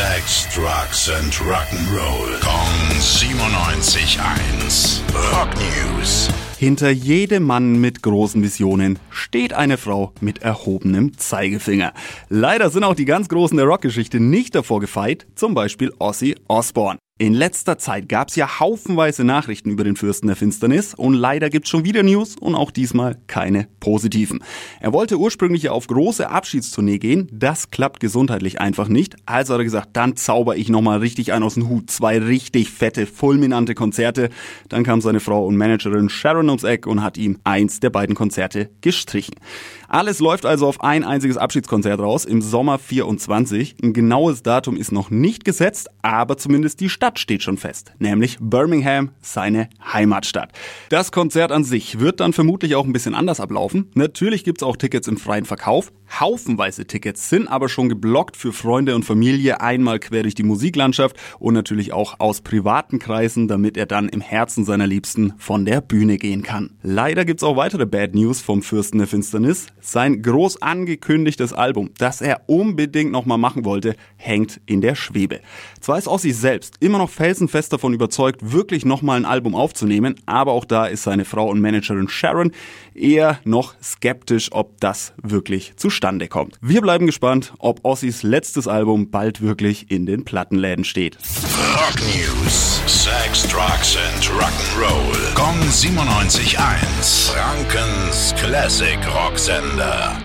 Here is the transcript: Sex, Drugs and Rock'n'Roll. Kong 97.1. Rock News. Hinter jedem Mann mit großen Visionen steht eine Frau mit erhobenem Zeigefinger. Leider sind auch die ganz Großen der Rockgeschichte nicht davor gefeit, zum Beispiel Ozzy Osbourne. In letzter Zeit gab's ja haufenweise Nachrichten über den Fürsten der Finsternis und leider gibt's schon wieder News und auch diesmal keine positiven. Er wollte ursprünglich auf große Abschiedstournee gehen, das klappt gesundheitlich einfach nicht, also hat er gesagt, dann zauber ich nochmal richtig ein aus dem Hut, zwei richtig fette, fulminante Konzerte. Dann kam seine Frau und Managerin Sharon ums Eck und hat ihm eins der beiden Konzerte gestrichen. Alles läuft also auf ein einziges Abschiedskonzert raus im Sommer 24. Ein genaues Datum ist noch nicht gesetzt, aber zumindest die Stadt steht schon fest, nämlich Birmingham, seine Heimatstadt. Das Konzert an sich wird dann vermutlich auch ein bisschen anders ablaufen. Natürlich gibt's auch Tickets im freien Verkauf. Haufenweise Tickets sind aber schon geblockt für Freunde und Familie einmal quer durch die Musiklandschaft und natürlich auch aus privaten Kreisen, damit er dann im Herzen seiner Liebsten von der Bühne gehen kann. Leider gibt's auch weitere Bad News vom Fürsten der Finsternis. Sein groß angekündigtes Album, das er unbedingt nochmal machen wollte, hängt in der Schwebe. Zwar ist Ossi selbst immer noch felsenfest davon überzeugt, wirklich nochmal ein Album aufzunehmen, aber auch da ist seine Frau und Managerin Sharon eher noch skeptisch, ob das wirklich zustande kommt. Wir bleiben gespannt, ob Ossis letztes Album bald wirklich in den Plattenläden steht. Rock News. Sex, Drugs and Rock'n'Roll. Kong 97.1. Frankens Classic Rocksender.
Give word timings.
Sex, 0.00 0.48
Drugs 0.54 1.10
and 1.10 1.30
Rock'n'Roll. 1.34 2.40
Kong 2.40 2.72
97.1. 2.98 5.02
Rock 5.30 5.50
News. 5.56 6.30
Hinter 6.58 6.88
jedem 6.88 7.44
Mann 7.44 7.78
mit 7.78 8.02
großen 8.02 8.42
Visionen 8.42 8.98
steht 9.10 9.52
eine 9.52 9.76
Frau 9.76 10.14
mit 10.22 10.40
erhobenem 10.40 11.18
Zeigefinger. 11.18 11.92
Leider 12.30 12.70
sind 12.70 12.84
auch 12.84 12.94
die 12.94 13.04
ganz 13.04 13.28
Großen 13.28 13.58
der 13.58 13.66
Rockgeschichte 13.66 14.20
nicht 14.20 14.54
davor 14.54 14.80
gefeit, 14.80 15.26
zum 15.34 15.52
Beispiel 15.52 15.92
Ozzy 15.98 16.34
Osbourne. 16.48 16.98
In 17.20 17.34
letzter 17.34 17.76
Zeit 17.76 18.08
gab's 18.08 18.34
ja 18.34 18.60
haufenweise 18.60 19.24
Nachrichten 19.24 19.68
über 19.68 19.84
den 19.84 19.94
Fürsten 19.94 20.28
der 20.28 20.36
Finsternis 20.36 20.94
und 20.94 21.12
leider 21.12 21.50
gibt's 21.50 21.68
schon 21.68 21.84
wieder 21.84 22.02
News 22.02 22.34
und 22.40 22.54
auch 22.54 22.70
diesmal 22.70 23.18
keine 23.26 23.68
positiven. 23.78 24.42
Er 24.80 24.94
wollte 24.94 25.18
ursprünglich 25.18 25.68
auf 25.68 25.86
große 25.86 26.30
Abschiedstournee 26.30 26.96
gehen, 26.96 27.28
das 27.30 27.70
klappt 27.70 28.00
gesundheitlich 28.00 28.58
einfach 28.58 28.88
nicht, 28.88 29.16
also 29.26 29.52
hat 29.52 29.60
er 29.60 29.64
gesagt, 29.64 29.90
dann 29.92 30.16
zauber 30.16 30.56
ich 30.56 30.70
nochmal 30.70 31.00
richtig 31.00 31.34
ein 31.34 31.42
aus 31.42 31.56
dem 31.56 31.68
Hut, 31.68 31.90
zwei 31.90 32.18
richtig 32.18 32.70
fette, 32.70 33.04
fulminante 33.04 33.74
Konzerte. 33.74 34.30
Dann 34.70 34.82
kam 34.82 35.02
seine 35.02 35.20
Frau 35.20 35.44
und 35.44 35.58
Managerin 35.58 36.08
Sharon 36.08 36.48
ums 36.48 36.64
Eck 36.64 36.86
und 36.86 37.02
hat 37.02 37.18
ihm 37.18 37.38
eins 37.44 37.80
der 37.80 37.90
beiden 37.90 38.14
Konzerte 38.14 38.70
gestrichen. 38.80 39.34
Alles 39.92 40.20
läuft 40.20 40.46
also 40.46 40.68
auf 40.68 40.82
ein 40.82 41.02
einziges 41.02 41.36
Abschiedskonzert 41.36 41.98
raus 41.98 42.24
im 42.24 42.42
Sommer 42.42 42.78
24. 42.78 43.74
Ein 43.82 43.92
genaues 43.92 44.44
Datum 44.44 44.76
ist 44.76 44.92
noch 44.92 45.10
nicht 45.10 45.44
gesetzt, 45.44 45.90
aber 46.00 46.36
zumindest 46.36 46.78
die 46.78 46.88
Stadt 46.88 47.18
steht 47.18 47.42
schon 47.42 47.56
fest, 47.56 47.92
nämlich 47.98 48.38
Birmingham, 48.40 49.10
seine 49.20 49.68
Heimatstadt. 49.92 50.52
Das 50.90 51.10
Konzert 51.10 51.50
an 51.50 51.64
sich 51.64 51.98
wird 51.98 52.20
dann 52.20 52.32
vermutlich 52.32 52.76
auch 52.76 52.84
ein 52.84 52.92
bisschen 52.92 53.16
anders 53.16 53.40
ablaufen. 53.40 53.90
Natürlich 53.94 54.44
gibt's 54.44 54.62
auch 54.62 54.76
Tickets 54.76 55.08
im 55.08 55.16
freien 55.16 55.44
Verkauf. 55.44 55.90
Haufenweise 56.18 56.86
Tickets 56.86 57.30
sind 57.30 57.46
aber 57.46 57.68
schon 57.68 57.88
geblockt 57.88 58.36
für 58.36 58.52
Freunde 58.52 58.96
und 58.96 59.04
Familie 59.04 59.60
einmal 59.60 60.00
quer 60.00 60.24
durch 60.24 60.34
die 60.34 60.42
Musiklandschaft 60.42 61.16
und 61.38 61.54
natürlich 61.54 61.92
auch 61.92 62.18
aus 62.18 62.40
privaten 62.40 62.98
Kreisen, 62.98 63.46
damit 63.46 63.76
er 63.76 63.86
dann 63.86 64.08
im 64.08 64.20
Herzen 64.20 64.64
seiner 64.64 64.88
Liebsten 64.88 65.34
von 65.38 65.64
der 65.64 65.80
Bühne 65.80 66.18
gehen 66.18 66.42
kann. 66.42 66.70
Leider 66.82 67.24
gibt's 67.24 67.44
auch 67.44 67.56
weitere 67.56 67.86
Bad 67.86 68.14
News 68.14 68.40
vom 68.40 68.62
Fürsten 68.62 68.98
der 68.98 69.06
Finsternis. 69.06 69.68
Sein 69.80 70.20
groß 70.20 70.60
angekündigtes 70.62 71.52
Album, 71.52 71.90
das 71.96 72.20
er 72.20 72.42
unbedingt 72.46 73.12
nochmal 73.12 73.38
machen 73.38 73.64
wollte, 73.64 73.94
hängt 74.16 74.60
in 74.66 74.80
der 74.80 74.96
Schwebe. 74.96 75.40
Zwar 75.80 75.98
ist 75.98 76.08
Ossi 76.08 76.32
selbst 76.32 76.74
immer 76.80 76.98
noch 76.98 77.10
felsenfest 77.10 77.72
davon 77.72 77.94
überzeugt, 77.94 78.52
wirklich 78.52 78.84
nochmal 78.84 79.16
ein 79.16 79.24
Album 79.24 79.54
aufzunehmen, 79.54 80.16
aber 80.26 80.52
auch 80.52 80.64
da 80.64 80.86
ist 80.86 81.04
seine 81.04 81.24
Frau 81.24 81.48
und 81.48 81.60
Managerin 81.60 82.08
Sharon 82.08 82.50
eher 82.94 83.38
noch 83.44 83.74
skeptisch, 83.80 84.48
ob 84.50 84.80
das 84.80 85.12
wirklich 85.22 85.74
zustande 85.76 85.99
kommt. 86.28 86.58
Wir 86.60 86.80
bleiben 86.80 87.06
gespannt, 87.06 87.52
ob 87.58 87.84
Ossis 87.84 88.22
letztes 88.22 88.66
Album 88.66 89.10
bald 89.10 89.40
wirklich 89.40 89.90
in 89.90 90.06
den 90.06 90.24
Plattenläden 90.24 90.84
steht. 90.84 91.18
Rock 91.74 92.00
News. 92.00 92.80
Sex, 92.86 93.46
Drugs 93.48 93.96
and 93.96 94.24
Rock'n'Roll. 94.30 95.34
Kong 95.34 95.58
97.1. 95.70 97.32
Frankens 97.32 98.34
Classic 98.36 98.98
Rocksender. 99.14 100.24